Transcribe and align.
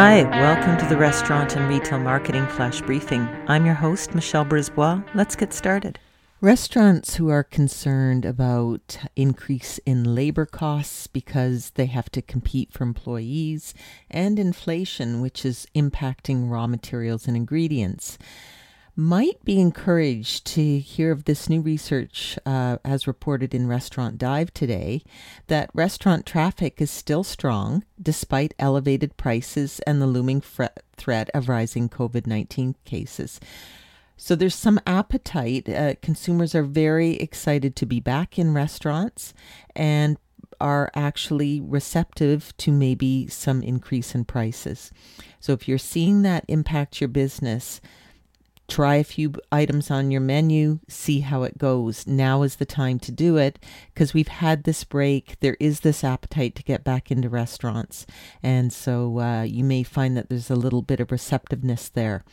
Hi, 0.00 0.22
welcome 0.22 0.78
to 0.78 0.86
the 0.86 0.96
Restaurant 0.96 1.56
and 1.56 1.68
Retail 1.68 1.98
Marketing 1.98 2.46
Flash 2.46 2.80
Briefing. 2.82 3.28
I'm 3.48 3.66
your 3.66 3.74
host, 3.74 4.14
Michelle 4.14 4.44
Brisbois. 4.44 5.02
Let's 5.12 5.34
get 5.34 5.52
started. 5.52 5.98
Restaurants 6.40 7.16
who 7.16 7.30
are 7.30 7.42
concerned 7.42 8.24
about 8.24 8.96
increase 9.16 9.78
in 9.78 10.14
labor 10.14 10.46
costs 10.46 11.08
because 11.08 11.70
they 11.70 11.86
have 11.86 12.10
to 12.10 12.22
compete 12.22 12.72
for 12.72 12.84
employees 12.84 13.74
and 14.08 14.38
inflation, 14.38 15.20
which 15.20 15.44
is 15.44 15.66
impacting 15.74 16.48
raw 16.48 16.68
materials 16.68 17.26
and 17.26 17.36
ingredients 17.36 18.18
might 18.98 19.44
be 19.44 19.60
encouraged 19.60 20.44
to 20.44 20.80
hear 20.80 21.12
of 21.12 21.22
this 21.22 21.48
new 21.48 21.60
research, 21.60 22.36
uh, 22.44 22.78
as 22.84 23.06
reported 23.06 23.54
in 23.54 23.68
Restaurant 23.68 24.18
Dive 24.18 24.52
today, 24.52 25.04
that 25.46 25.70
restaurant 25.72 26.26
traffic 26.26 26.80
is 26.82 26.90
still 26.90 27.22
strong 27.22 27.84
despite 28.02 28.54
elevated 28.58 29.16
prices 29.16 29.78
and 29.86 30.02
the 30.02 30.06
looming 30.08 30.40
threat 30.40 31.30
of 31.32 31.48
rising 31.48 31.88
COVID 31.88 32.26
19 32.26 32.74
cases. 32.84 33.38
So 34.16 34.34
there's 34.34 34.56
some 34.56 34.80
appetite. 34.84 35.68
Uh, 35.68 35.94
consumers 36.02 36.56
are 36.56 36.64
very 36.64 37.12
excited 37.18 37.76
to 37.76 37.86
be 37.86 38.00
back 38.00 38.36
in 38.36 38.52
restaurants 38.52 39.32
and 39.76 40.16
are 40.60 40.90
actually 40.96 41.60
receptive 41.60 42.52
to 42.56 42.72
maybe 42.72 43.28
some 43.28 43.62
increase 43.62 44.16
in 44.16 44.24
prices. 44.24 44.90
So 45.38 45.52
if 45.52 45.68
you're 45.68 45.78
seeing 45.78 46.22
that 46.22 46.44
impact 46.48 47.00
your 47.00 47.06
business, 47.06 47.80
try 48.68 48.96
a 48.96 49.04
few 49.04 49.32
items 49.50 49.90
on 49.90 50.10
your 50.10 50.20
menu, 50.20 50.78
see 50.88 51.20
how 51.20 51.42
it 51.42 51.58
goes. 51.58 52.06
Now 52.06 52.42
is 52.42 52.56
the 52.56 52.66
time 52.66 52.98
to 53.00 53.12
do 53.12 53.36
it 53.36 53.58
because 53.92 54.14
we've 54.14 54.28
had 54.28 54.64
this 54.64 54.84
break. 54.84 55.40
There 55.40 55.56
is 55.58 55.80
this 55.80 56.04
appetite 56.04 56.54
to 56.56 56.62
get 56.62 56.84
back 56.84 57.10
into 57.10 57.28
restaurants. 57.28 58.06
And 58.42 58.72
so 58.72 59.20
uh, 59.20 59.42
you 59.42 59.64
may 59.64 59.82
find 59.82 60.16
that 60.16 60.28
there's 60.28 60.50
a 60.50 60.56
little 60.56 60.82
bit 60.82 61.00
of 61.00 61.10
receptiveness 61.10 61.88
there. 61.88 62.24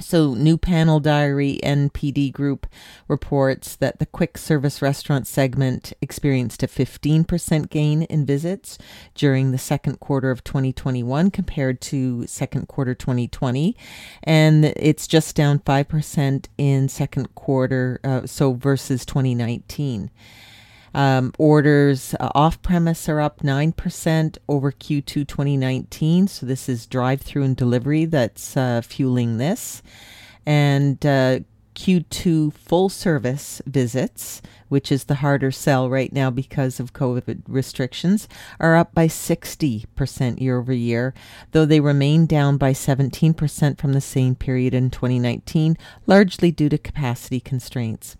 So, 0.00 0.34
New 0.34 0.56
Panel 0.56 0.98
Diary 0.98 1.60
NPD 1.62 2.32
Group 2.32 2.66
reports 3.06 3.76
that 3.76 3.98
the 3.98 4.06
quick 4.06 4.38
service 4.38 4.80
restaurant 4.80 5.26
segment 5.26 5.92
experienced 6.00 6.62
a 6.62 6.66
15% 6.66 7.70
gain 7.70 8.02
in 8.02 8.24
visits 8.24 8.78
during 9.14 9.52
the 9.52 9.58
second 9.58 10.00
quarter 10.00 10.30
of 10.30 10.42
2021 10.42 11.30
compared 11.30 11.80
to 11.82 12.26
second 12.26 12.66
quarter 12.68 12.94
2020. 12.94 13.76
And 14.22 14.64
it's 14.64 15.06
just 15.06 15.36
down 15.36 15.58
5% 15.60 16.46
in 16.56 16.88
second 16.88 17.34
quarter, 17.34 18.00
uh, 18.02 18.26
so 18.26 18.54
versus 18.54 19.04
2019. 19.04 20.10
Um, 20.94 21.32
orders 21.38 22.14
uh, 22.18 22.30
off 22.34 22.60
premise 22.62 23.08
are 23.08 23.20
up 23.20 23.40
9% 23.40 24.38
over 24.48 24.72
Q2 24.72 25.04
2019. 25.26 26.28
So 26.28 26.46
this 26.46 26.68
is 26.68 26.86
drive 26.86 27.20
through 27.20 27.44
and 27.44 27.56
delivery 27.56 28.04
that's 28.04 28.56
uh, 28.56 28.82
fueling 28.82 29.38
this. 29.38 29.82
And 30.46 31.04
uh, 31.06 31.40
Q2 31.74 32.52
full 32.52 32.88
service 32.88 33.62
visits, 33.64 34.42
which 34.68 34.90
is 34.90 35.04
the 35.04 35.16
harder 35.16 35.50
sell 35.50 35.88
right 35.88 36.12
now 36.12 36.30
because 36.30 36.80
of 36.80 36.92
COVID 36.92 37.42
restrictions, 37.46 38.28
are 38.58 38.76
up 38.76 38.92
by 38.94 39.06
60% 39.06 40.40
year 40.40 40.58
over 40.58 40.72
year, 40.72 41.14
though 41.52 41.64
they 41.64 41.80
remain 41.80 42.26
down 42.26 42.58
by 42.58 42.72
17% 42.72 43.78
from 43.78 43.92
the 43.92 44.00
same 44.00 44.34
period 44.34 44.74
in 44.74 44.90
2019, 44.90 45.78
largely 46.06 46.50
due 46.50 46.68
to 46.68 46.76
capacity 46.76 47.40
constraints. 47.40 48.16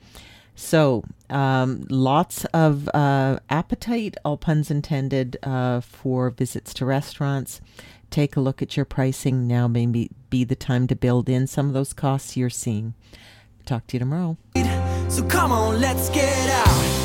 So, 0.54 1.04
um, 1.30 1.86
lots 1.88 2.44
of 2.46 2.88
uh, 2.92 3.38
appetite, 3.48 4.16
all 4.24 4.36
puns 4.36 4.70
intended, 4.70 5.38
uh, 5.42 5.80
for 5.80 6.30
visits 6.30 6.74
to 6.74 6.84
restaurants. 6.84 7.60
Take 8.10 8.36
a 8.36 8.40
look 8.40 8.60
at 8.60 8.76
your 8.76 8.84
pricing 8.84 9.46
now. 9.46 9.68
Maybe 9.68 10.10
be 10.28 10.44
the 10.44 10.56
time 10.56 10.86
to 10.88 10.96
build 10.96 11.28
in 11.28 11.46
some 11.46 11.68
of 11.68 11.72
those 11.72 11.92
costs 11.92 12.36
you're 12.36 12.50
seeing. 12.50 12.94
Talk 13.64 13.86
to 13.88 13.96
you 13.96 14.00
tomorrow. 14.00 14.36
So 15.08 15.24
come 15.24 15.52
on, 15.52 15.80
let's 15.80 16.08
get 16.10 16.50
out. 16.50 16.99